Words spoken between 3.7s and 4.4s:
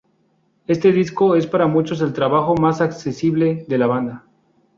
la banda.